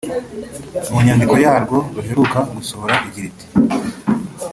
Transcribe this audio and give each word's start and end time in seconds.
mu 0.91 0.99
nyandiko 1.05 1.35
yarwo 1.45 1.77
ruheruka 1.95 2.39
gusohora 2.55 2.95
igira 3.07 3.27
iti 3.31 3.45